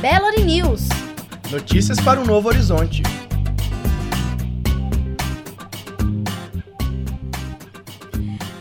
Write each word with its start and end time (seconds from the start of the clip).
Belo 0.00 0.30
News. 0.42 0.88
Notícias 1.50 2.00
para 2.00 2.18
o 2.18 2.24
Novo 2.24 2.48
Horizonte. 2.48 3.02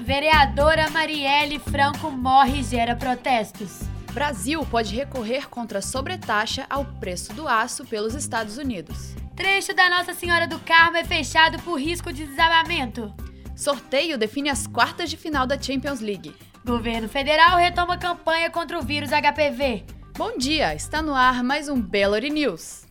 Vereadora 0.02 0.90
Marielle 0.90 1.58
Franco 1.58 2.12
morre 2.12 2.60
e 2.60 2.64
gera 2.64 2.94
protestos. 2.94 3.84
Brasil 4.12 4.66
pode 4.66 4.94
recorrer 4.94 5.48
contra 5.50 5.80
a 5.80 5.82
sobretaxa 5.82 6.66
ao 6.70 6.84
preço 6.84 7.32
do 7.32 7.48
aço 7.48 7.86
pelos 7.86 8.14
Estados 8.14 8.58
Unidos. 8.58 9.16
Trecho 9.34 9.74
da 9.74 9.90
Nossa 9.90 10.14
Senhora 10.14 10.46
do 10.46 10.60
Carmo 10.60 10.98
é 10.98 11.06
fechado 11.06 11.58
por 11.64 11.80
risco 11.80 12.12
de 12.12 12.28
desabamento. 12.28 13.14
Sorteio 13.56 14.18
define 14.18 14.50
as 14.50 14.68
quartas 14.68 15.10
de 15.10 15.16
final 15.16 15.48
da 15.48 15.58
Champions 15.58 16.02
League. 16.02 16.36
Governo 16.66 17.08
federal 17.08 17.58
retoma 17.58 17.98
campanha 17.98 18.50
contra 18.50 18.78
o 18.78 18.82
vírus 18.82 19.12
HPV. 19.12 19.99
Bom 20.20 20.38
dia, 20.38 20.76
está 20.76 21.02
no 21.02 21.16
ar 21.16 21.42
mais 21.42 21.70
um 21.70 21.82
Belo 21.82 22.18
News. 22.18 22.86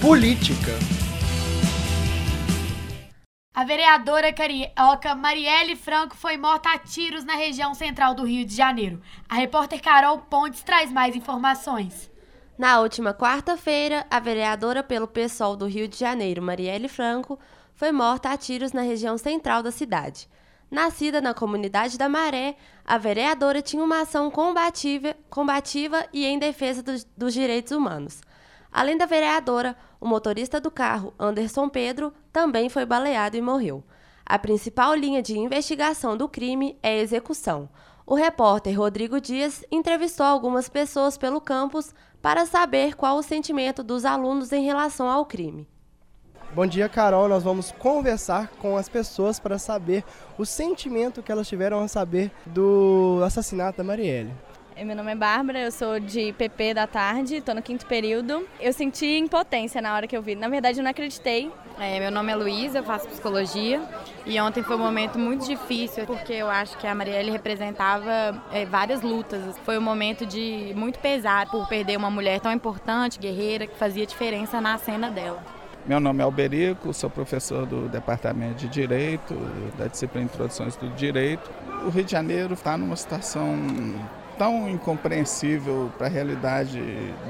Política. 0.00 0.70
A 3.52 3.64
vereadora 3.64 4.32
carioca 4.32 5.16
Marielle 5.16 5.74
Franco 5.74 6.14
foi 6.14 6.36
morta 6.36 6.70
a 6.70 6.78
tiros 6.78 7.24
na 7.24 7.34
região 7.34 7.74
central 7.74 8.14
do 8.14 8.22
Rio 8.22 8.46
de 8.46 8.54
Janeiro. 8.54 9.02
A 9.28 9.34
repórter 9.34 9.82
Carol 9.82 10.18
Pontes 10.18 10.62
traz 10.62 10.92
mais 10.92 11.16
informações. 11.16 12.08
Na 12.56 12.78
última 12.80 13.12
quarta-feira, 13.12 14.06
a 14.08 14.20
vereadora 14.20 14.84
pelo 14.84 15.08
PSOL 15.08 15.56
do 15.56 15.66
Rio 15.66 15.88
de 15.88 15.98
Janeiro, 15.98 16.40
Marielle 16.40 16.88
Franco, 16.88 17.36
foi 17.74 17.90
morta 17.90 18.30
a 18.30 18.36
tiros 18.36 18.72
na 18.72 18.82
região 18.82 19.18
central 19.18 19.60
da 19.60 19.72
cidade. 19.72 20.28
Nascida 20.70 21.20
na 21.20 21.32
comunidade 21.32 21.96
da 21.96 22.08
Maré, 22.08 22.56
a 22.84 22.98
vereadora 22.98 23.62
tinha 23.62 23.82
uma 23.82 24.02
ação 24.02 24.30
combativa, 24.30 25.16
combativa 25.30 26.06
e 26.12 26.26
em 26.26 26.38
defesa 26.38 26.82
dos, 26.82 27.04
dos 27.16 27.32
direitos 27.32 27.72
humanos. 27.72 28.20
Além 28.70 28.96
da 28.96 29.06
vereadora, 29.06 29.74
o 29.98 30.06
motorista 30.06 30.60
do 30.60 30.70
carro, 30.70 31.14
Anderson 31.18 31.70
Pedro, 31.70 32.12
também 32.30 32.68
foi 32.68 32.84
baleado 32.84 33.36
e 33.36 33.40
morreu. 33.40 33.82
A 34.26 34.38
principal 34.38 34.94
linha 34.94 35.22
de 35.22 35.38
investigação 35.38 36.14
do 36.14 36.28
crime 36.28 36.78
é 36.82 36.98
execução. 36.98 37.70
O 38.06 38.14
repórter 38.14 38.78
Rodrigo 38.78 39.20
Dias 39.20 39.64
entrevistou 39.70 40.26
algumas 40.26 40.68
pessoas 40.68 41.16
pelo 41.16 41.40
campus 41.40 41.94
para 42.20 42.44
saber 42.44 42.94
qual 42.94 43.16
o 43.16 43.22
sentimento 43.22 43.82
dos 43.82 44.04
alunos 44.04 44.52
em 44.52 44.64
relação 44.64 45.10
ao 45.10 45.24
crime. 45.24 45.66
Bom 46.54 46.66
dia, 46.66 46.88
Carol. 46.88 47.28
Nós 47.28 47.44
vamos 47.44 47.72
conversar 47.72 48.48
com 48.58 48.76
as 48.76 48.88
pessoas 48.88 49.38
para 49.38 49.58
saber 49.58 50.02
o 50.38 50.46
sentimento 50.46 51.22
que 51.22 51.30
elas 51.30 51.46
tiveram 51.46 51.80
a 51.80 51.88
saber 51.88 52.32
do 52.46 53.20
assassinato 53.22 53.78
da 53.78 53.84
Marielle. 53.84 54.32
Meu 54.82 54.94
nome 54.94 55.10
é 55.10 55.14
Bárbara, 55.14 55.58
eu 55.58 55.72
sou 55.72 55.98
de 55.98 56.32
PP 56.34 56.72
da 56.72 56.86
tarde, 56.86 57.36
estou 57.36 57.52
no 57.54 57.60
quinto 57.60 57.84
período. 57.84 58.46
Eu 58.60 58.72
senti 58.72 59.18
impotência 59.18 59.82
na 59.82 59.92
hora 59.94 60.06
que 60.06 60.16
eu 60.16 60.22
vi. 60.22 60.36
Na 60.36 60.48
verdade, 60.48 60.78
eu 60.78 60.84
não 60.84 60.90
acreditei. 60.90 61.50
É, 61.78 61.98
meu 62.00 62.12
nome 62.12 62.32
é 62.32 62.36
Luísa, 62.36 62.78
eu 62.78 62.84
faço 62.84 63.08
psicologia 63.08 63.82
e 64.24 64.40
ontem 64.40 64.62
foi 64.62 64.76
um 64.76 64.80
momento 64.80 65.18
muito 65.18 65.46
difícil 65.46 66.06
porque 66.06 66.32
eu 66.32 66.48
acho 66.48 66.78
que 66.78 66.86
a 66.86 66.94
Marielle 66.94 67.30
representava 67.30 68.40
é, 68.52 68.64
várias 68.64 69.02
lutas. 69.02 69.58
Foi 69.64 69.76
um 69.76 69.82
momento 69.82 70.24
de 70.24 70.72
muito 70.76 70.98
pesar 71.00 71.50
por 71.50 71.68
perder 71.68 71.96
uma 71.96 72.10
mulher 72.10 72.40
tão 72.40 72.52
importante, 72.52 73.18
guerreira, 73.18 73.66
que 73.66 73.76
fazia 73.76 74.06
diferença 74.06 74.60
na 74.60 74.78
cena 74.78 75.10
dela. 75.10 75.57
Meu 75.88 75.98
nome 75.98 76.20
é 76.20 76.22
Alberico, 76.22 76.92
sou 76.92 77.08
professor 77.08 77.64
do 77.64 77.88
Departamento 77.88 78.56
de 78.56 78.68
Direito, 78.68 79.34
da 79.78 79.86
disciplina 79.86 80.26
Introduções 80.26 80.76
do 80.76 80.90
Direito. 80.90 81.50
O 81.86 81.88
Rio 81.88 82.04
de 82.04 82.12
Janeiro 82.12 82.52
está 82.52 82.76
numa 82.76 82.94
situação 82.94 83.56
tão 84.36 84.68
incompreensível 84.68 85.90
para 85.96 86.06
a 86.06 86.10
realidade 86.10 86.78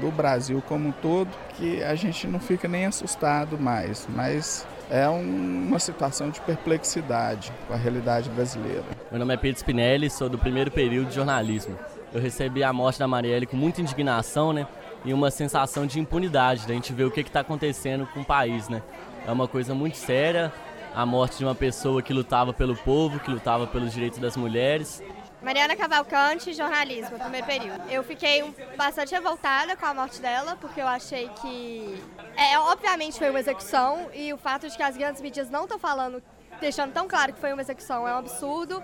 do 0.01 0.11
Brasil 0.11 0.61
como 0.67 0.89
um 0.89 0.91
todo 0.91 1.29
que 1.55 1.81
a 1.81 1.95
gente 1.95 2.27
não 2.27 2.37
fica 2.37 2.67
nem 2.67 2.85
assustado 2.85 3.57
mais, 3.57 4.05
mas 4.13 4.67
é 4.91 5.07
um, 5.07 5.67
uma 5.69 5.79
situação 5.79 6.29
de 6.29 6.41
perplexidade 6.41 7.53
com 7.65 7.73
a 7.73 7.77
realidade 7.77 8.29
brasileira. 8.29 8.83
Meu 9.09 9.19
nome 9.19 9.35
é 9.35 9.37
Pedro 9.37 9.57
Spinelli, 9.57 10.09
sou 10.09 10.27
do 10.27 10.37
primeiro 10.37 10.69
período 10.69 11.07
de 11.07 11.15
jornalismo. 11.15 11.77
Eu 12.13 12.19
recebi 12.19 12.61
a 12.61 12.73
morte 12.73 12.99
da 12.99 13.07
Marielle 13.07 13.45
com 13.45 13.55
muita 13.55 13.79
indignação, 13.79 14.51
né? 14.51 14.67
E 15.05 15.13
uma 15.13 15.31
sensação 15.31 15.85
de 15.85 15.99
impunidade, 15.99 16.67
da 16.67 16.73
gente 16.73 16.91
ver 16.93 17.05
o 17.05 17.11
que 17.11 17.21
está 17.21 17.39
acontecendo 17.39 18.07
com 18.13 18.21
o 18.21 18.25
país, 18.25 18.67
né? 18.67 18.83
É 19.25 19.31
uma 19.31 19.47
coisa 19.47 19.73
muito 19.73 19.97
séria, 19.97 20.51
a 20.93 21.05
morte 21.05 21.37
de 21.37 21.45
uma 21.45 21.55
pessoa 21.55 22.01
que 22.01 22.13
lutava 22.13 22.53
pelo 22.53 22.75
povo, 22.75 23.19
que 23.19 23.31
lutava 23.31 23.65
pelos 23.67 23.93
direitos 23.93 24.19
das 24.19 24.35
mulheres 24.35 25.01
Mariana 25.41 25.73
Cavalcante, 25.73 26.53
jornalismo, 26.53 27.17
primeiro 27.17 27.47
período. 27.47 27.89
Eu 27.89 28.03
fiquei 28.03 28.43
bastante 28.75 29.13
revoltada 29.13 29.75
com 29.75 29.85
a 29.85 29.93
morte 29.93 30.19
dela, 30.21 30.57
porque 30.59 30.81
eu 30.81 30.87
achei 30.87 31.29
que. 31.41 32.03
É, 32.35 32.59
obviamente 32.59 33.17
foi 33.17 33.29
uma 33.29 33.39
execução, 33.39 34.09
e 34.13 34.33
o 34.33 34.37
fato 34.37 34.67
de 34.67 34.75
que 34.75 34.83
as 34.83 34.97
grandes 34.97 35.21
mídias 35.21 35.49
não 35.49 35.63
estão 35.63 35.79
falando, 35.79 36.21
deixando 36.59 36.91
tão 36.91 37.07
claro 37.07 37.31
que 37.31 37.39
foi 37.39 37.53
uma 37.53 37.61
execução, 37.61 38.05
é 38.05 38.13
um 38.13 38.17
absurdo. 38.17 38.83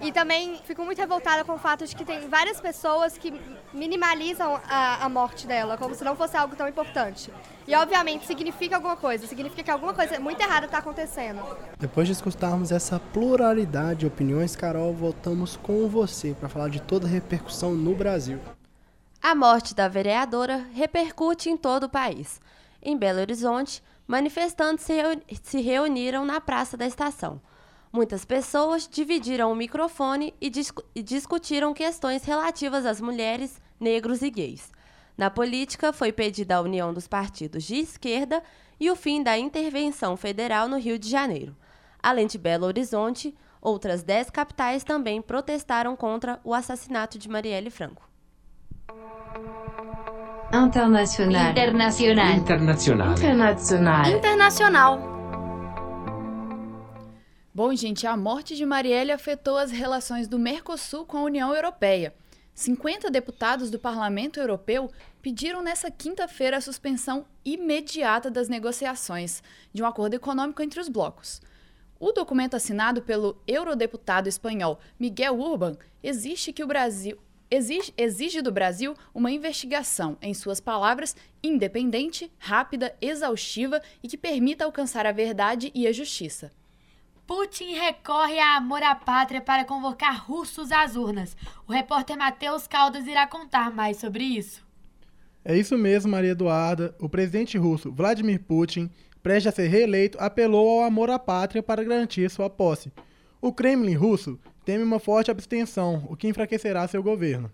E 0.00 0.10
também 0.10 0.60
fico 0.64 0.84
muito 0.84 0.98
revoltada 0.98 1.44
com 1.44 1.52
o 1.54 1.58
fato 1.58 1.86
de 1.86 1.94
que 1.94 2.04
tem 2.04 2.28
várias 2.28 2.60
pessoas 2.60 3.16
que 3.16 3.32
minimalizam 3.72 4.60
a, 4.68 5.04
a 5.04 5.08
morte 5.08 5.46
dela, 5.46 5.76
como 5.78 5.94
se 5.94 6.04
não 6.04 6.16
fosse 6.16 6.36
algo 6.36 6.56
tão 6.56 6.68
importante. 6.68 7.32
E 7.66 7.74
obviamente 7.74 8.26
significa 8.26 8.76
alguma 8.76 8.96
coisa, 8.96 9.26
significa 9.26 9.62
que 9.62 9.70
alguma 9.70 9.94
coisa 9.94 10.18
muito 10.18 10.40
errada 10.40 10.66
está 10.66 10.78
acontecendo. 10.78 11.40
Depois 11.78 12.06
de 12.06 12.12
escutarmos 12.12 12.72
essa 12.72 12.98
pluralidade 12.98 14.00
de 14.00 14.06
opiniões, 14.06 14.56
Carol, 14.56 14.92
voltamos 14.92 15.56
com 15.56 15.88
você 15.88 16.34
para 16.38 16.48
falar 16.48 16.68
de 16.68 16.80
toda 16.80 17.06
a 17.06 17.10
repercussão 17.10 17.72
no 17.72 17.94
Brasil. 17.94 18.40
A 19.22 19.34
morte 19.34 19.74
da 19.74 19.86
vereadora 19.86 20.66
repercute 20.74 21.48
em 21.48 21.56
todo 21.56 21.84
o 21.84 21.88
país. 21.88 22.40
Em 22.82 22.96
Belo 22.96 23.20
Horizonte, 23.20 23.80
manifestantes 24.04 24.84
se 25.42 25.60
reuniram 25.60 26.24
na 26.24 26.40
Praça 26.40 26.76
da 26.76 26.86
Estação. 26.86 27.40
Muitas 27.92 28.24
pessoas 28.24 28.88
dividiram 28.90 29.52
o 29.52 29.54
microfone 29.54 30.32
e, 30.40 30.48
discu 30.48 30.82
e 30.94 31.02
discutiram 31.02 31.74
questões 31.74 32.24
relativas 32.24 32.86
às 32.86 33.02
mulheres, 33.02 33.60
negros 33.78 34.22
e 34.22 34.30
gays. 34.30 34.72
Na 35.16 35.28
política, 35.28 35.92
foi 35.92 36.10
pedida 36.10 36.56
a 36.56 36.62
união 36.62 36.94
dos 36.94 37.06
partidos 37.06 37.64
de 37.64 37.76
esquerda 37.76 38.42
e 38.80 38.90
o 38.90 38.96
fim 38.96 39.22
da 39.22 39.36
intervenção 39.36 40.16
federal 40.16 40.68
no 40.68 40.78
Rio 40.78 40.98
de 40.98 41.10
Janeiro. 41.10 41.54
Além 42.02 42.26
de 42.26 42.38
Belo 42.38 42.64
Horizonte, 42.64 43.34
outras 43.60 44.02
dez 44.02 44.30
capitais 44.30 44.82
também 44.82 45.20
protestaram 45.20 45.94
contra 45.94 46.40
o 46.42 46.54
assassinato 46.54 47.18
de 47.18 47.28
Marielle 47.28 47.70
Franco. 47.70 48.08
Internacional. 50.50 51.50
Internacional. 51.50 52.32
Internacional. 52.36 53.12
Internacional. 53.12 54.06
Internacional. 54.06 55.11
Bom, 57.54 57.74
gente, 57.74 58.06
a 58.06 58.16
morte 58.16 58.56
de 58.56 58.64
Marielle 58.64 59.12
afetou 59.12 59.58
as 59.58 59.70
relações 59.70 60.26
do 60.26 60.38
Mercosul 60.38 61.04
com 61.04 61.18
a 61.18 61.22
União 61.22 61.54
Europeia. 61.54 62.14
50 62.54 63.10
deputados 63.10 63.70
do 63.70 63.78
Parlamento 63.78 64.40
Europeu 64.40 64.90
pediram 65.20 65.60
nessa 65.60 65.90
quinta-feira 65.90 66.56
a 66.56 66.62
suspensão 66.62 67.26
imediata 67.44 68.30
das 68.30 68.48
negociações 68.48 69.42
de 69.70 69.82
um 69.82 69.86
acordo 69.86 70.14
econômico 70.14 70.62
entre 70.62 70.80
os 70.80 70.88
blocos. 70.88 71.42
O 72.00 72.10
documento 72.10 72.54
assinado 72.54 73.02
pelo 73.02 73.36
eurodeputado 73.46 74.30
espanhol 74.30 74.80
Miguel 74.98 75.38
Urban 75.38 75.76
exige 76.02 76.54
que 76.54 76.64
o 76.64 76.66
Brasil 76.66 77.18
exige, 77.50 77.92
exige 77.98 78.40
do 78.40 78.50
Brasil 78.50 78.94
uma 79.14 79.30
investigação, 79.30 80.16
em 80.22 80.32
suas 80.32 80.58
palavras, 80.58 81.14
independente, 81.42 82.32
rápida, 82.38 82.96
exaustiva 82.98 83.82
e 84.02 84.08
que 84.08 84.16
permita 84.16 84.64
alcançar 84.64 85.04
a 85.04 85.12
verdade 85.12 85.70
e 85.74 85.86
a 85.86 85.92
justiça. 85.92 86.50
Putin 87.26 87.74
recorre 87.74 88.38
a 88.38 88.56
amor 88.56 88.82
à 88.82 88.94
pátria 88.94 89.40
para 89.40 89.64
convocar 89.64 90.24
russos 90.26 90.72
às 90.72 90.96
urnas. 90.96 91.36
O 91.66 91.72
repórter 91.72 92.16
Matheus 92.16 92.66
Caldas 92.66 93.06
irá 93.06 93.26
contar 93.26 93.70
mais 93.70 93.96
sobre 93.96 94.24
isso. 94.24 94.64
É 95.44 95.56
isso 95.56 95.76
mesmo, 95.78 96.10
Maria 96.10 96.32
Eduarda. 96.32 96.94
O 97.00 97.08
presidente 97.08 97.56
russo 97.56 97.92
Vladimir 97.92 98.40
Putin, 98.40 98.90
prestes 99.22 99.52
a 99.52 99.54
ser 99.54 99.68
reeleito, 99.68 100.18
apelou 100.20 100.80
ao 100.80 100.84
amor 100.84 101.10
à 101.10 101.18
pátria 101.18 101.62
para 101.62 101.84
garantir 101.84 102.28
sua 102.30 102.50
posse. 102.50 102.92
O 103.40 103.52
Kremlin 103.52 103.94
russo 103.94 104.38
teme 104.64 104.84
uma 104.84 105.00
forte 105.00 105.30
abstenção, 105.30 106.06
o 106.08 106.16
que 106.16 106.28
enfraquecerá 106.28 106.86
seu 106.86 107.02
governo. 107.02 107.50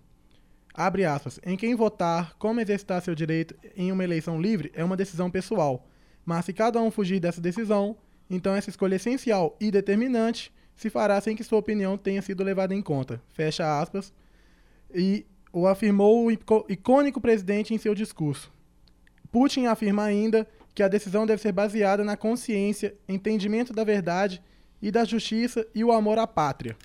Abre 0.73 1.03
aspas. 1.05 1.39
Em 1.43 1.57
quem 1.57 1.75
votar, 1.75 2.35
como 2.37 2.59
exercitar 2.59 3.01
seu 3.01 3.15
direito 3.15 3.55
em 3.75 3.91
uma 3.91 4.03
eleição 4.03 4.39
livre 4.39 4.71
é 4.73 4.83
uma 4.83 4.97
decisão 4.97 5.29
pessoal. 5.29 5.87
Mas 6.25 6.45
se 6.45 6.53
cada 6.53 6.79
um 6.81 6.91
fugir 6.91 7.19
dessa 7.19 7.41
decisão, 7.41 7.97
então, 8.29 8.53
essa 8.53 8.69
escolha 8.69 8.95
essencial 8.95 9.57
e 9.59 9.71
determinante 9.71 10.53
se 10.75 10.89
fará 10.89 11.19
sem 11.19 11.35
que 11.35 11.43
sua 11.43 11.59
opinião 11.59 11.97
tenha 11.97 12.21
sido 12.21 12.43
levada 12.43 12.75
em 12.75 12.81
conta. 12.81 13.21
Fecha 13.33 13.81
aspas. 13.81 14.13
E 14.93 15.25
o 15.51 15.67
afirmou 15.67 16.27
o 16.27 16.31
icônico 16.69 17.19
presidente 17.19 17.73
em 17.73 17.77
seu 17.77 17.95
discurso. 17.95 18.51
Putin 19.31 19.65
afirma 19.65 20.03
ainda 20.03 20.47
que 20.73 20.83
a 20.83 20.87
decisão 20.87 21.25
deve 21.25 21.41
ser 21.41 21.51
baseada 21.51 22.03
na 22.03 22.15
consciência, 22.15 22.95
entendimento 23.07 23.73
da 23.73 23.83
verdade 23.83 24.41
e 24.81 24.91
da 24.91 25.03
justiça 25.03 25.67
e 25.73 25.83
o 25.83 25.91
amor 25.91 26.19
à 26.19 26.27
pátria. 26.27 26.77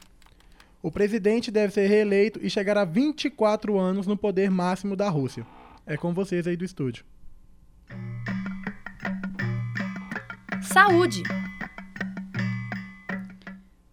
O 0.82 0.90
presidente 0.90 1.50
deve 1.50 1.72
ser 1.72 1.86
reeleito 1.86 2.40
e 2.42 2.50
chegar 2.50 2.76
a 2.76 2.84
24 2.84 3.78
anos 3.78 4.06
no 4.06 4.16
poder 4.16 4.50
máximo 4.50 4.96
da 4.96 5.08
Rússia. 5.08 5.46
É 5.86 5.96
com 5.96 6.12
vocês 6.12 6.46
aí 6.46 6.56
do 6.56 6.64
estúdio. 6.64 7.04
Saúde. 10.74 11.22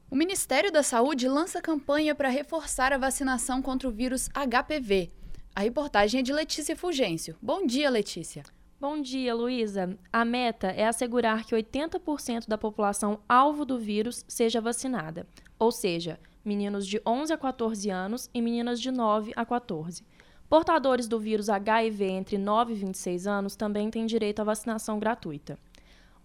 O 0.09 0.15
Ministério 0.15 0.71
da 0.71 0.81
Saúde 0.81 1.27
lança 1.27 1.61
campanha 1.61 2.15
para 2.15 2.27
reforçar 2.27 2.91
a 2.91 2.97
vacinação 2.97 3.61
contra 3.61 3.87
o 3.87 3.91
vírus 3.91 4.27
HPV. 4.29 5.11
A 5.55 5.61
reportagem 5.61 6.21
é 6.21 6.23
de 6.23 6.33
Letícia 6.33 6.75
Fulgêncio. 6.75 7.37
Bom 7.39 7.67
dia, 7.67 7.87
Letícia. 7.87 8.41
Bom 8.79 8.99
dia, 8.99 9.35
Luísa. 9.35 9.95
A 10.11 10.25
meta 10.25 10.69
é 10.69 10.87
assegurar 10.87 11.45
que 11.45 11.53
80% 11.53 12.47
da 12.47 12.57
população 12.57 13.19
alvo 13.29 13.63
do 13.63 13.77
vírus 13.77 14.25
seja 14.27 14.59
vacinada, 14.59 15.27
ou 15.59 15.71
seja, 15.71 16.19
meninos 16.43 16.87
de 16.87 16.99
11 17.05 17.31
a 17.31 17.37
14 17.37 17.91
anos 17.91 18.27
e 18.33 18.41
meninas 18.41 18.81
de 18.81 18.89
9 18.89 19.33
a 19.35 19.45
14. 19.45 20.03
Portadores 20.49 21.07
do 21.07 21.19
vírus 21.19 21.47
HIV 21.47 22.05
entre 22.05 22.39
9 22.39 22.73
e 22.73 22.75
26 22.75 23.27
anos 23.27 23.55
também 23.55 23.91
têm 23.91 24.07
direito 24.07 24.39
à 24.39 24.43
vacinação 24.43 24.97
gratuita. 24.97 25.59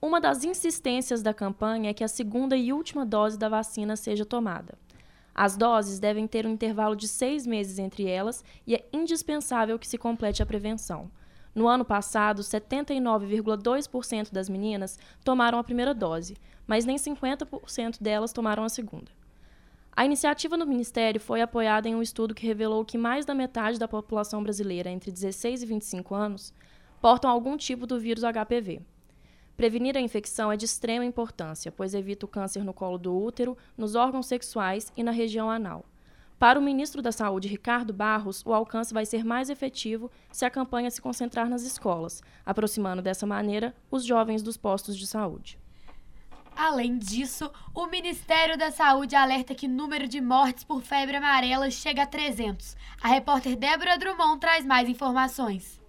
Uma 0.00 0.20
das 0.20 0.44
insistências 0.44 1.22
da 1.22 1.32
campanha 1.32 1.90
é 1.90 1.94
que 1.94 2.04
a 2.04 2.08
segunda 2.08 2.56
e 2.56 2.72
última 2.72 3.06
dose 3.06 3.38
da 3.38 3.48
vacina 3.48 3.96
seja 3.96 4.26
tomada. 4.26 4.78
As 5.34 5.56
doses 5.56 5.98
devem 5.98 6.26
ter 6.26 6.46
um 6.46 6.50
intervalo 6.50 6.94
de 6.94 7.08
seis 7.08 7.46
meses 7.46 7.78
entre 7.78 8.06
elas 8.06 8.44
e 8.66 8.74
é 8.74 8.86
indispensável 8.92 9.78
que 9.78 9.88
se 9.88 9.98
complete 9.98 10.42
a 10.42 10.46
prevenção. 10.46 11.10
No 11.54 11.66
ano 11.66 11.84
passado, 11.84 12.42
79,2% 12.42 14.30
das 14.30 14.48
meninas 14.48 14.98
tomaram 15.24 15.58
a 15.58 15.64
primeira 15.64 15.94
dose, 15.94 16.36
mas 16.66 16.84
nem 16.84 16.96
50% 16.96 18.02
delas 18.02 18.32
tomaram 18.32 18.64
a 18.64 18.68
segunda. 18.68 19.10
A 19.92 20.04
iniciativa 20.04 20.58
do 20.58 20.66
Ministério 20.66 21.18
foi 21.18 21.40
apoiada 21.40 21.88
em 21.88 21.94
um 21.94 22.02
estudo 22.02 22.34
que 22.34 22.46
revelou 22.46 22.84
que 22.84 22.98
mais 22.98 23.24
da 23.24 23.34
metade 23.34 23.78
da 23.78 23.88
população 23.88 24.42
brasileira 24.42 24.90
entre 24.90 25.10
16 25.10 25.62
e 25.62 25.66
25 25.66 26.14
anos 26.14 26.52
portam 27.00 27.30
algum 27.30 27.56
tipo 27.56 27.86
do 27.86 27.98
vírus 27.98 28.22
HPV. 28.22 28.82
Prevenir 29.56 29.96
a 29.96 30.00
infecção 30.00 30.52
é 30.52 30.56
de 30.56 30.66
extrema 30.66 31.04
importância, 31.04 31.72
pois 31.72 31.94
evita 31.94 32.26
o 32.26 32.28
câncer 32.28 32.62
no 32.62 32.74
colo 32.74 32.98
do 32.98 33.16
útero, 33.16 33.56
nos 33.76 33.94
órgãos 33.94 34.26
sexuais 34.26 34.92
e 34.94 35.02
na 35.02 35.10
região 35.10 35.50
anal. 35.50 35.84
Para 36.38 36.58
o 36.58 36.62
ministro 36.62 37.00
da 37.00 37.10
Saúde, 37.10 37.48
Ricardo 37.48 37.94
Barros, 37.94 38.42
o 38.44 38.52
alcance 38.52 38.92
vai 38.92 39.06
ser 39.06 39.24
mais 39.24 39.48
efetivo 39.48 40.10
se 40.30 40.44
a 40.44 40.50
campanha 40.50 40.90
se 40.90 41.00
concentrar 41.00 41.48
nas 41.48 41.62
escolas, 41.62 42.22
aproximando 42.44 43.00
dessa 43.00 43.26
maneira 43.26 43.74
os 43.90 44.04
jovens 44.04 44.42
dos 44.42 44.58
postos 44.58 44.98
de 44.98 45.06
saúde. 45.06 45.58
Além 46.54 46.98
disso, 46.98 47.50
o 47.74 47.86
Ministério 47.86 48.58
da 48.58 48.70
Saúde 48.70 49.16
alerta 49.16 49.54
que 49.54 49.66
o 49.66 49.70
número 49.70 50.06
de 50.06 50.20
mortes 50.20 50.64
por 50.64 50.82
febre 50.82 51.16
amarela 51.16 51.70
chega 51.70 52.02
a 52.02 52.06
300. 52.06 52.76
A 53.02 53.08
repórter 53.08 53.56
Débora 53.56 53.96
Drummond 53.96 54.38
traz 54.38 54.66
mais 54.66 54.88
informações. 54.88 55.85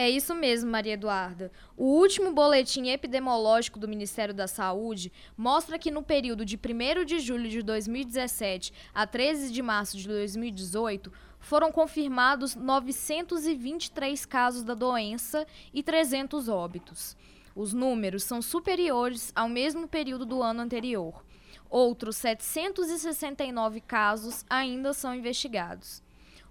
É 0.00 0.08
isso 0.08 0.34
mesmo, 0.34 0.70
Maria 0.70 0.94
Eduarda. 0.94 1.52
O 1.76 1.84
último 1.84 2.32
boletim 2.32 2.88
epidemiológico 2.88 3.78
do 3.78 3.86
Ministério 3.86 4.32
da 4.32 4.48
Saúde 4.48 5.12
mostra 5.36 5.78
que 5.78 5.90
no 5.90 6.02
período 6.02 6.42
de 6.42 6.56
1 6.56 7.04
de 7.04 7.20
julho 7.20 7.50
de 7.50 7.60
2017 7.60 8.72
a 8.94 9.06
13 9.06 9.52
de 9.52 9.60
março 9.60 9.98
de 9.98 10.08
2018 10.08 11.12
foram 11.38 11.70
confirmados 11.70 12.54
923 12.54 14.24
casos 14.24 14.62
da 14.62 14.72
doença 14.72 15.46
e 15.70 15.82
300 15.82 16.48
óbitos. 16.48 17.14
Os 17.54 17.74
números 17.74 18.24
são 18.24 18.40
superiores 18.40 19.30
ao 19.36 19.50
mesmo 19.50 19.86
período 19.86 20.24
do 20.24 20.42
ano 20.42 20.62
anterior. 20.62 21.22
Outros 21.68 22.16
769 22.16 23.82
casos 23.82 24.46
ainda 24.48 24.94
são 24.94 25.14
investigados. 25.14 26.02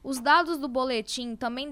Os 0.02 0.20
dados 0.20 0.58
do 0.58 0.68
boletim 0.68 1.36
também 1.36 1.70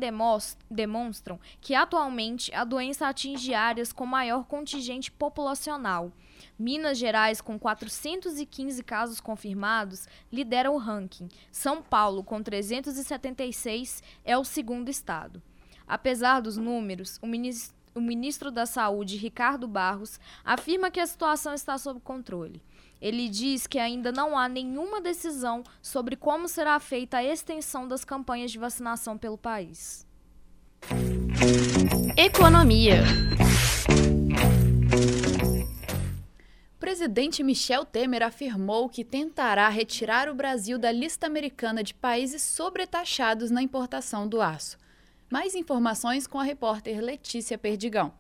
demonstram 0.69 1.39
que 1.62 1.74
atualmente 1.74 2.53
a 2.53 2.63
doença 2.63 3.07
atinge 3.07 3.53
áreas 3.53 3.94
com 3.94 4.06
maior 4.06 4.45
contingente 4.45 5.12
populacional. 5.12 6.12
Minas 6.59 6.97
Gerais, 6.97 7.39
com 7.39 7.57
415 7.57 8.83
casos 8.83 9.21
confirmados, 9.21 10.07
lidera 10.31 10.69
o 10.69 10.77
ranking. 10.77 11.29
São 11.51 11.81
Paulo, 11.81 12.24
com 12.24 12.44
376, 12.44 14.03
é 14.25 14.38
o 14.38 14.44
segundo 14.44 14.89
estado. 14.89 15.41
Apesar 15.88 16.41
dos 16.41 16.57
números, 16.57 17.19
o 17.21 18.01
ministro, 18.01 18.51
da 18.51 18.65
Saúde, 18.65 19.18
Ricardo 19.18 19.68
Barros, 19.68 20.19
afirma 20.44 20.91
que 20.91 21.00
a 21.00 21.07
situação 21.07 21.53
está 21.53 21.77
sob 21.77 22.01
controle. 22.01 22.62
Ele 23.02 23.30
diz 23.30 23.68
que 23.68 23.80
ainda 23.80 24.12
não 24.12 24.38
há 24.38 24.50
nenhuma 24.50 25.00
decisão 25.00 25.64
sobre 25.82 26.16
como 26.16 26.48
será 26.48 26.80
feita 26.80 27.18
a 27.18 27.24
extensão 27.24 27.88
das 27.88 28.04
campanhas 28.04 28.52
de 28.52 28.58
vacinação 28.58 29.18
pelo 29.18 29.38
país. 29.38 30.06
Economia. 32.16 33.04
Presidente 36.80 37.44
Michel 37.44 37.86
Temer 37.86 38.24
afirmou 38.24 38.88
que 38.90 39.04
tentará 39.04 39.68
retirar 39.70 40.30
o 40.30 40.36
Brasil 40.36 40.80
da 40.80 40.92
lista 40.92 41.28
americana 41.28 41.84
de 41.84 41.94
países 41.94 42.42
sobretaxados 42.42 43.52
na 43.52 43.62
importação 43.62 44.28
do 44.28 44.42
aço. 44.42 44.78
Mais 45.30 45.54
informações 45.54 46.26
com 46.26 46.40
a 46.40 46.44
repórter 46.44 47.02
Letícia 47.02 47.58
Perdigão. 47.58 48.14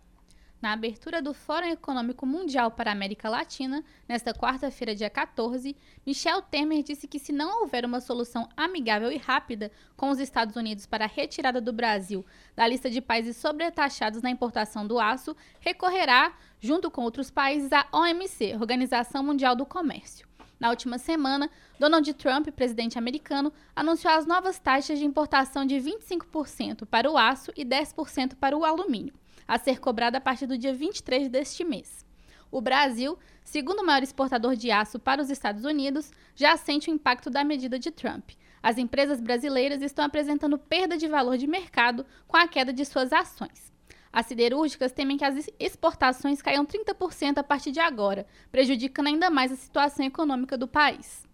Na 0.59 0.73
abertura 0.73 1.21
do 1.21 1.35
Fórum 1.35 1.67
Econômico 1.67 2.25
Mundial 2.25 2.71
para 2.71 2.89
a 2.89 2.93
América 2.93 3.29
Latina, 3.29 3.83
nesta 4.09 4.33
quarta-feira, 4.33 4.95
dia 4.95 5.09
14, 5.09 5.75
Michel 6.03 6.41
Temer 6.41 6.81
disse 6.81 7.07
que 7.07 7.19
se 7.19 7.31
não 7.31 7.61
houver 7.61 7.85
uma 7.85 8.01
solução 8.01 8.49
amigável 8.57 9.11
e 9.11 9.17
rápida 9.17 9.71
com 9.95 10.09
os 10.09 10.17
Estados 10.17 10.55
Unidos 10.55 10.87
para 10.87 11.05
a 11.05 11.07
retirada 11.07 11.61
do 11.61 11.71
Brasil 11.71 12.25
da 12.55 12.67
lista 12.67 12.89
de 12.89 12.99
países 13.01 13.37
sobretaxados 13.37 14.23
na 14.23 14.31
importação 14.31 14.87
do 14.87 14.99
aço, 14.99 15.35
recorrerá, 15.59 16.33
junto 16.59 16.89
com 16.89 17.03
outros 17.03 17.29
países, 17.29 17.71
à 17.71 17.85
OMC, 17.91 18.55
Organização 18.55 19.21
Mundial 19.21 19.55
do 19.55 19.65
Comércio. 19.65 20.27
Na 20.59 20.71
última 20.71 20.97
semana, 20.97 21.51
Donald 21.79 22.11
Trump, 22.15 22.47
presidente 22.47 22.97
americano, 22.97 23.53
anunciou 23.75 24.11
as 24.11 24.25
novas 24.25 24.57
taxas 24.57 24.97
de 24.97 25.05
importação 25.05 25.67
de 25.67 25.75
25% 25.75 26.87
para 26.87 27.11
o 27.11 27.15
aço 27.15 27.51
e 27.55 27.63
10% 27.63 28.33
para 28.37 28.57
o 28.57 28.65
alumínio 28.65 29.13
a 29.47 29.57
ser 29.57 29.79
cobrada 29.79 30.17
a 30.17 30.21
partir 30.21 30.45
do 30.45 30.57
dia 30.57 30.73
23 30.73 31.29
deste 31.29 31.63
mês. 31.63 32.05
O 32.51 32.61
Brasil, 32.61 33.17
segundo 33.43 33.85
maior 33.85 34.03
exportador 34.03 34.55
de 34.55 34.71
aço 34.71 34.99
para 34.99 35.21
os 35.21 35.29
Estados 35.29 35.65
Unidos, 35.65 36.11
já 36.35 36.55
sente 36.57 36.89
o 36.89 36.93
impacto 36.93 37.29
da 37.29 37.43
medida 37.43 37.77
de 37.77 37.91
Trump. 37.91 38.31
As 38.61 38.77
empresas 38.77 39.21
brasileiras 39.21 39.81
estão 39.81 40.05
apresentando 40.05 40.57
perda 40.57 40.97
de 40.97 41.07
valor 41.07 41.37
de 41.37 41.47
mercado 41.47 42.05
com 42.27 42.37
a 42.37 42.47
queda 42.47 42.73
de 42.73 42.83
suas 42.85 43.13
ações. 43.13 43.71
As 44.11 44.25
siderúrgicas 44.25 44.91
temem 44.91 45.17
que 45.17 45.25
as 45.25 45.49
exportações 45.59 46.41
caiam 46.41 46.65
30% 46.65 47.37
a 47.37 47.43
partir 47.43 47.71
de 47.71 47.79
agora, 47.79 48.25
prejudicando 48.51 49.07
ainda 49.07 49.29
mais 49.29 49.51
a 49.51 49.55
situação 49.55 50.05
econômica 50.05 50.57
do 50.57 50.67
país. 50.67 51.27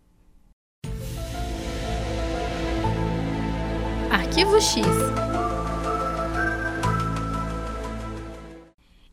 Arquivo 4.11 4.59
X 4.59 4.85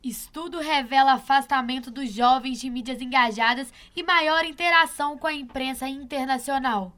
Estudo 0.02 0.61
revela 0.61 1.12
afastamento 1.12 1.90
dos 1.90 2.11
jovens 2.11 2.59
de 2.59 2.71
mídias 2.71 3.02
engajadas 3.02 3.71
e 3.95 4.02
maior 4.02 4.47
interação 4.47 5.19
com 5.19 5.26
a 5.26 5.35
imprensa 5.35 5.87
internacional. 5.87 6.97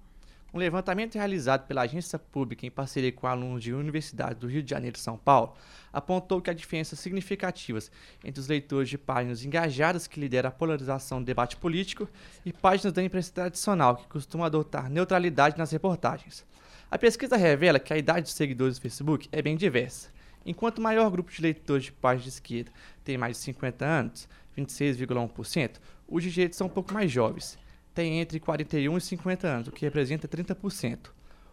Um 0.54 0.58
levantamento 0.58 1.16
realizado 1.16 1.66
pela 1.66 1.82
agência 1.82 2.16
pública 2.16 2.64
em 2.64 2.70
parceria 2.70 3.10
com 3.10 3.26
alunos 3.26 3.60
de 3.60 3.74
universidades 3.74 4.38
do 4.38 4.46
Rio 4.46 4.62
de 4.62 4.70
Janeiro 4.70 4.96
e 4.96 5.00
São 5.00 5.16
Paulo 5.16 5.56
apontou 5.92 6.40
que 6.40 6.48
há 6.48 6.52
diferenças 6.52 7.00
significativas 7.00 7.90
entre 8.22 8.40
os 8.40 8.46
leitores 8.46 8.88
de 8.88 8.96
páginas 8.96 9.44
engajadas 9.44 10.06
que 10.06 10.20
lideram 10.20 10.50
a 10.50 10.52
polarização 10.52 11.20
do 11.20 11.26
debate 11.26 11.56
político 11.56 12.08
e 12.46 12.52
páginas 12.52 12.92
da 12.92 13.02
imprensa 13.02 13.32
tradicional 13.32 13.96
que 13.96 14.06
costumam 14.06 14.46
adotar 14.46 14.88
neutralidade 14.88 15.58
nas 15.58 15.72
reportagens. 15.72 16.46
A 16.88 16.96
pesquisa 16.96 17.36
revela 17.36 17.80
que 17.80 17.92
a 17.92 17.98
idade 17.98 18.22
dos 18.22 18.34
seguidores 18.34 18.78
do 18.78 18.82
Facebook 18.82 19.28
é 19.32 19.42
bem 19.42 19.56
diversa. 19.56 20.08
Enquanto 20.44 20.78
o 20.78 20.82
maior 20.82 21.10
grupo 21.10 21.30
de 21.30 21.40
leitores 21.40 21.84
de 21.84 21.92
páginas 21.92 22.24
de 22.24 22.30
esquerda 22.30 22.72
tem 23.04 23.16
mais 23.16 23.36
de 23.36 23.42
50 23.44 23.84
anos, 23.84 24.28
26,1%, 24.56 25.76
os 26.08 26.22
de 26.22 26.30
direita 26.30 26.56
são 26.56 26.66
um 26.66 26.70
pouco 26.70 26.92
mais 26.92 27.10
jovens, 27.10 27.58
têm 27.94 28.20
entre 28.20 28.38
41 28.38 28.96
e 28.96 29.00
50 29.00 29.46
anos, 29.48 29.68
o 29.68 29.72
que 29.72 29.84
representa 29.84 30.28
30%. 30.28 31.10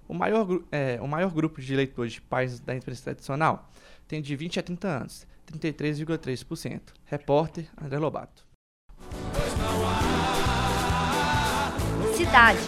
O 0.08 0.14
maior, 0.14 0.48
é, 0.72 1.00
o 1.02 1.08
maior 1.08 1.32
grupo 1.32 1.62
de 1.62 1.76
leitores 1.76 2.14
de 2.14 2.22
páginas 2.22 2.60
da 2.60 2.76
imprensa 2.76 3.04
tradicional 3.04 3.72
tem 4.08 4.22
de 4.22 4.36
20 4.36 4.60
a 4.60 4.64
30 4.64 4.88
anos, 4.88 5.28
33,3%. 5.52 6.82
Repórter 7.06 7.68
André 7.80 8.00
Lobato. 8.00 8.44
Cidade 12.16 12.60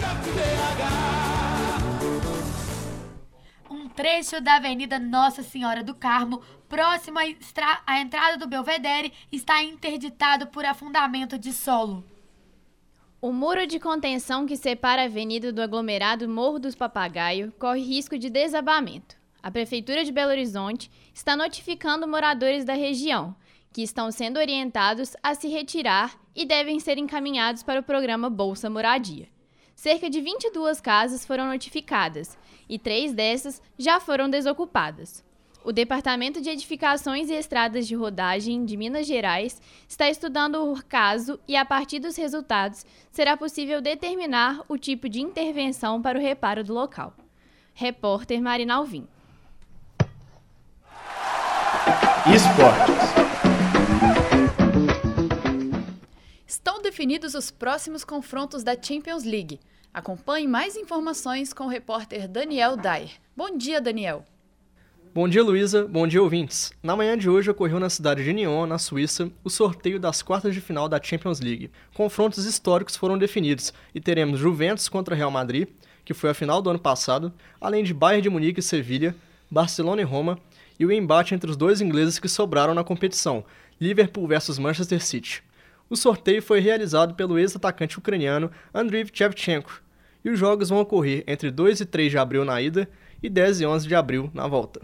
trecho 4.02 4.42
da 4.42 4.56
Avenida 4.56 4.98
Nossa 4.98 5.44
Senhora 5.44 5.84
do 5.84 5.94
Carmo, 5.94 6.42
próximo 6.68 7.20
à 7.20 8.02
entrada 8.02 8.36
do 8.36 8.48
Belvedere, 8.48 9.14
está 9.32 9.62
interditado 9.62 10.48
por 10.48 10.66
afundamento 10.66 11.38
de 11.38 11.54
solo. 11.54 12.04
O 13.22 13.32
muro 13.32 13.68
de 13.68 13.80
contenção 13.80 14.48
que 14.48 14.58
separa 14.58 15.04
a 15.04 15.06
avenida 15.06 15.54
do 15.54 15.62
aglomerado 15.62 16.28
Morro 16.28 16.58
dos 16.58 16.74
Papagaio 16.74 17.54
corre 17.60 17.82
risco 17.82 18.18
de 18.18 18.28
desabamento. 18.28 19.16
A 19.40 19.52
Prefeitura 19.52 20.04
de 20.04 20.12
Belo 20.12 20.32
Horizonte 20.32 20.90
está 21.14 21.36
notificando 21.36 22.08
moradores 22.08 22.66
da 22.66 22.74
região, 22.74 23.36
que 23.72 23.84
estão 23.84 24.12
sendo 24.12 24.40
orientados 24.40 25.16
a 25.22 25.36
se 25.36 25.48
retirar 25.48 26.20
e 26.36 26.44
devem 26.44 26.80
ser 26.80 26.98
encaminhados 26.98 27.62
para 27.62 27.80
o 27.80 27.84
programa 27.84 28.32
Bolsa 28.32 28.68
Moradia. 28.68 29.30
Cerca 29.76 30.10
de 30.10 30.22
22 30.22 30.82
casas 30.82 31.24
foram 31.24 31.48
notificadas 31.48 32.36
e 32.72 32.80
três 32.80 33.12
dessas 33.12 33.62
já 33.78 34.00
foram 34.00 34.30
desocupadas. 34.30 35.24
O 35.64 35.72
Departamento 35.72 36.42
de 36.42 36.50
Edificações 36.50 37.30
e 37.30 37.34
Estradas 37.34 37.86
de 37.86 37.94
Rodagem 37.94 38.66
de 38.66 38.76
Minas 38.78 39.06
Gerais 39.06 39.62
está 39.88 40.10
estudando 40.10 40.56
o 40.56 40.84
caso 40.86 41.40
e, 41.48 41.56
a 41.56 41.66
partir 41.66 42.00
dos 42.00 42.16
resultados, 42.16 42.84
será 43.12 43.38
possível 43.38 43.80
determinar 43.82 44.62
o 44.68 44.78
tipo 44.78 45.08
de 45.08 45.22
intervenção 45.22 46.02
para 46.02 46.18
o 46.18 46.22
reparo 46.22 46.64
do 46.64 46.74
local. 46.74 47.14
Repórter 47.76 48.42
Marina 48.42 48.76
Alvim. 48.76 49.08
Esportes. 52.34 53.31
Definidos 56.82 57.36
os 57.36 57.52
próximos 57.52 58.04
confrontos 58.04 58.64
da 58.64 58.76
Champions 58.80 59.24
League. 59.24 59.60
Acompanhe 59.94 60.48
mais 60.48 60.76
informações 60.76 61.54
com 61.54 61.66
o 61.66 61.70
repórter 61.70 62.28
Daniel 62.28 62.76
Dyer. 62.76 63.12
Bom 63.38 63.56
dia, 63.56 63.80
Daniel. 63.80 64.26
Bom 65.14 65.28
dia, 65.28 65.44
Luísa. 65.44 65.88
Bom 65.88 66.08
dia, 66.08 66.22
ouvintes. 66.22 66.74
Na 66.82 66.96
manhã 66.96 67.16
de 67.16 67.30
hoje 67.30 67.52
ocorreu 67.52 67.80
na 67.80 67.90
cidade 67.90 68.24
de 68.24 68.34
Nyon, 68.34 68.66
na 68.66 68.80
Suíça, 68.80 69.32
o 69.44 69.50
sorteio 69.50 70.00
das 70.00 70.24
quartas 70.24 70.56
de 70.56 70.60
final 70.60 70.90
da 70.90 71.02
Champions 71.02 71.40
League. 71.40 71.70
Confrontos 71.94 72.46
históricos 72.46 72.96
foram 72.96 73.18
definidos 73.18 73.72
e 73.94 74.02
teremos 74.02 74.40
Juventus 74.40 74.90
contra 74.90 75.16
Real 75.16 75.30
Madrid, 75.30 75.68
que 76.04 76.16
foi 76.16 76.32
a 76.32 76.34
final 76.34 76.62
do 76.62 76.72
ano 76.72 76.80
passado, 76.80 77.32
além 77.60 77.84
de 77.84 77.94
Bayern 77.94 78.24
de 78.24 78.30
Munique 78.30 78.60
e 78.60 78.64
Sevilha, 78.64 79.16
Barcelona 79.52 80.02
e 80.02 80.06
Roma, 80.06 80.40
e 80.80 80.86
o 80.86 80.92
embate 80.92 81.36
entre 81.36 81.50
os 81.50 81.56
dois 81.56 81.80
ingleses 81.80 82.18
que 82.18 82.28
sobraram 82.28 82.74
na 82.74 82.84
competição, 82.84 83.46
Liverpool 83.80 84.28
versus 84.28 84.58
Manchester 84.58 85.02
City. 85.04 85.44
O 85.92 85.98
sorteio 85.98 86.42
foi 86.42 86.62
realizado 86.62 87.16
pelo 87.16 87.38
ex-atacante 87.38 88.00
ucraniano 88.00 88.50
Andriy 88.74 89.06
Shevchenko, 89.12 89.84
e 90.24 90.30
os 90.30 90.40
jogos 90.40 90.70
vão 90.70 90.80
ocorrer 90.80 91.22
entre 91.28 91.52
2 91.52 91.82
e 91.82 91.86
3 91.86 92.12
de 92.12 92.18
abril 92.18 92.46
na 92.46 92.62
ida 92.62 92.88
e 93.22 93.30
10 93.30 93.60
e 93.60 93.66
11 93.66 93.90
de 93.90 93.94
abril 93.94 94.32
na 94.34 94.48
volta. 94.48 94.82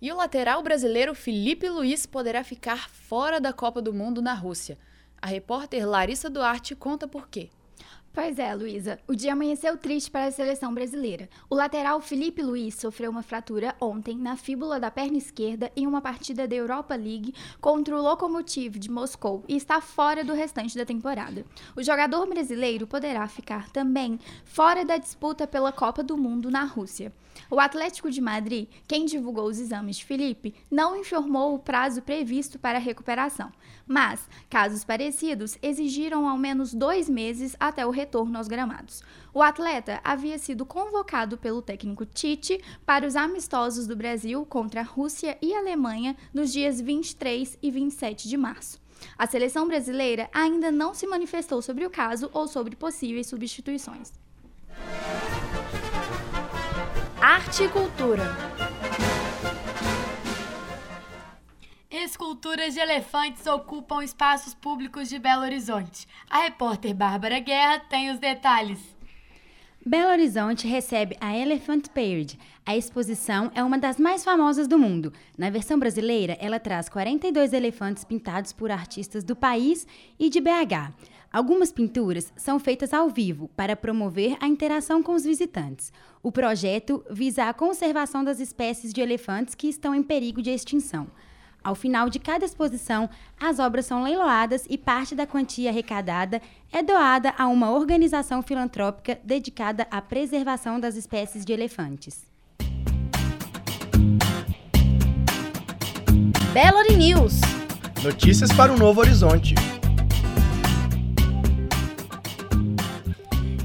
E 0.00 0.12
o 0.12 0.16
lateral 0.16 0.62
brasileiro 0.62 1.12
Felipe 1.12 1.68
Luiz 1.68 2.06
poderá 2.06 2.44
ficar 2.44 2.88
fora 2.88 3.40
da 3.40 3.52
Copa 3.52 3.82
do 3.82 3.92
Mundo 3.92 4.22
na 4.22 4.32
Rússia. 4.32 4.78
A 5.20 5.26
repórter 5.26 5.84
Larissa 5.84 6.30
Duarte 6.30 6.76
conta 6.76 7.08
por 7.08 7.28
quê. 7.28 7.50
Pois 8.18 8.36
é, 8.36 8.52
Luísa. 8.52 8.98
O 9.06 9.14
dia 9.14 9.32
amanheceu 9.32 9.78
triste 9.78 10.10
para 10.10 10.24
a 10.24 10.32
seleção 10.32 10.74
brasileira. 10.74 11.28
O 11.48 11.54
lateral 11.54 12.00
Felipe 12.00 12.42
Luiz 12.42 12.74
sofreu 12.74 13.12
uma 13.12 13.22
fratura 13.22 13.76
ontem 13.80 14.18
na 14.18 14.36
fíbula 14.36 14.80
da 14.80 14.90
perna 14.90 15.16
esquerda 15.16 15.70
em 15.76 15.86
uma 15.86 16.00
partida 16.00 16.48
da 16.48 16.56
Europa 16.56 16.96
League 16.96 17.32
contra 17.60 17.96
o 17.96 18.02
Lokomotiv 18.02 18.76
de 18.76 18.90
Moscou 18.90 19.44
e 19.46 19.56
está 19.56 19.80
fora 19.80 20.24
do 20.24 20.32
restante 20.32 20.76
da 20.76 20.84
temporada. 20.84 21.44
O 21.76 21.82
jogador 21.84 22.26
brasileiro 22.26 22.88
poderá 22.88 23.28
ficar 23.28 23.70
também 23.70 24.18
fora 24.44 24.84
da 24.84 24.96
disputa 24.96 25.46
pela 25.46 25.70
Copa 25.70 26.02
do 26.02 26.18
Mundo 26.18 26.50
na 26.50 26.64
Rússia. 26.64 27.12
O 27.48 27.60
Atlético 27.60 28.10
de 28.10 28.20
Madrid, 28.20 28.68
quem 28.88 29.06
divulgou 29.06 29.44
os 29.44 29.60
exames 29.60 29.98
de 29.98 30.04
Felipe, 30.04 30.56
não 30.68 30.96
informou 30.96 31.54
o 31.54 31.58
prazo 31.60 32.02
previsto 32.02 32.58
para 32.58 32.78
a 32.78 32.80
recuperação, 32.80 33.52
mas 33.86 34.28
casos 34.50 34.82
parecidos 34.82 35.56
exigiram 35.62 36.28
ao 36.28 36.36
menos 36.36 36.74
dois 36.74 37.08
meses 37.08 37.54
até 37.60 37.86
o 37.86 37.90
retorno 37.90 38.07
aos 38.16 38.48
gramados. 38.48 39.02
O 39.34 39.42
atleta 39.42 40.00
havia 40.02 40.38
sido 40.38 40.64
convocado 40.64 41.36
pelo 41.36 41.60
técnico 41.60 42.06
Tite 42.06 42.60
para 42.86 43.06
os 43.06 43.16
amistosos 43.16 43.86
do 43.86 43.94
Brasil 43.96 44.46
contra 44.46 44.80
a 44.80 44.84
Rússia 44.84 45.36
e 45.42 45.52
a 45.54 45.58
Alemanha 45.58 46.16
nos 46.32 46.52
dias 46.52 46.80
23 46.80 47.58
e 47.62 47.70
27 47.70 48.28
de 48.28 48.36
março. 48.36 48.80
A 49.16 49.26
seleção 49.26 49.66
brasileira 49.66 50.28
ainda 50.32 50.70
não 50.70 50.94
se 50.94 51.06
manifestou 51.06 51.60
sobre 51.60 51.84
o 51.84 51.90
caso 51.90 52.30
ou 52.32 52.48
sobre 52.48 52.74
possíveis 52.74 53.26
substituições. 53.26 54.12
Arte 57.20 57.64
e 57.64 57.68
cultura. 57.68 58.77
Esculturas 62.00 62.74
de 62.74 62.80
elefantes 62.80 63.44
ocupam 63.48 64.04
espaços 64.04 64.54
públicos 64.54 65.08
de 65.08 65.18
Belo 65.18 65.42
Horizonte. 65.42 66.06
A 66.30 66.42
repórter 66.42 66.94
Bárbara 66.94 67.40
Guerra 67.40 67.80
tem 67.80 68.12
os 68.12 68.20
detalhes. 68.20 68.78
Belo 69.84 70.12
Horizonte 70.12 70.64
recebe 70.68 71.16
a 71.20 71.36
Elephant 71.36 71.88
Parade. 71.88 72.38
A 72.64 72.76
exposição 72.76 73.50
é 73.52 73.64
uma 73.64 73.76
das 73.76 73.98
mais 73.98 74.22
famosas 74.22 74.68
do 74.68 74.78
mundo. 74.78 75.12
Na 75.36 75.50
versão 75.50 75.76
brasileira, 75.76 76.38
ela 76.40 76.60
traz 76.60 76.88
42 76.88 77.52
elefantes 77.52 78.04
pintados 78.04 78.52
por 78.52 78.70
artistas 78.70 79.24
do 79.24 79.34
país 79.34 79.84
e 80.20 80.30
de 80.30 80.40
BH. 80.40 80.94
Algumas 81.32 81.72
pinturas 81.72 82.32
são 82.36 82.60
feitas 82.60 82.94
ao 82.94 83.08
vivo 83.08 83.50
para 83.56 83.74
promover 83.74 84.36
a 84.40 84.46
interação 84.46 85.02
com 85.02 85.14
os 85.14 85.24
visitantes. 85.24 85.92
O 86.22 86.30
projeto 86.30 87.04
visa 87.10 87.48
a 87.48 87.52
conservação 87.52 88.22
das 88.22 88.38
espécies 88.38 88.92
de 88.92 89.00
elefantes 89.00 89.56
que 89.56 89.68
estão 89.68 89.92
em 89.92 90.02
perigo 90.02 90.40
de 90.40 90.50
extinção. 90.50 91.08
Ao 91.62 91.74
final 91.74 92.08
de 92.08 92.18
cada 92.18 92.44
exposição, 92.44 93.10
as 93.38 93.58
obras 93.58 93.86
são 93.86 94.02
leiloadas 94.02 94.64
e 94.70 94.78
parte 94.78 95.14
da 95.14 95.26
quantia 95.26 95.70
arrecadada 95.70 96.40
é 96.72 96.82
doada 96.82 97.34
a 97.36 97.46
uma 97.46 97.70
organização 97.70 98.42
filantrópica 98.42 99.18
dedicada 99.24 99.86
à 99.90 100.00
preservação 100.00 100.78
das 100.78 100.96
espécies 100.96 101.44
de 101.44 101.52
elefantes. 101.52 102.26
Belo 106.52 106.82
News. 106.96 107.40
Notícias 108.02 108.50
para 108.52 108.72
o 108.72 108.78
Novo 108.78 109.00
Horizonte. 109.00 109.54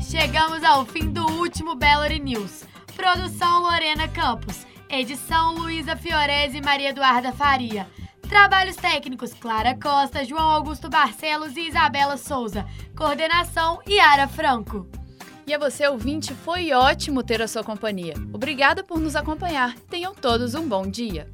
Chegamos 0.02 0.64
ao 0.64 0.86
fim 0.86 1.12
do 1.12 1.26
último 1.40 1.76
Bellary 1.76 2.20
News. 2.20 2.64
Produção 2.96 3.62
Lorena 3.62 4.08
Campos. 4.08 4.66
Edição 4.96 5.56
Luísa 5.56 5.96
Fiorese 5.96 6.60
e 6.60 6.62
Maria 6.62 6.90
Eduarda 6.90 7.32
Faria. 7.32 7.88
Trabalhos 8.30 8.76
técnicos 8.76 9.34
Clara 9.34 9.76
Costa, 9.76 10.24
João 10.24 10.48
Augusto 10.48 10.88
Barcelos 10.88 11.58
e 11.58 11.68
Isabela 11.68 12.16
Souza. 12.16 12.64
Coordenação 12.96 13.80
Yara 13.90 14.28
Franco. 14.28 14.88
E 15.48 15.54
a 15.54 15.58
você, 15.58 15.88
ouvinte, 15.88 16.36
foi 16.36 16.72
ótimo 16.74 17.24
ter 17.24 17.42
a 17.42 17.48
sua 17.48 17.64
companhia. 17.64 18.14
Obrigada 18.32 18.84
por 18.84 19.00
nos 19.00 19.16
acompanhar. 19.16 19.76
Tenham 19.90 20.14
todos 20.14 20.54
um 20.54 20.68
bom 20.68 20.86
dia. 20.86 21.28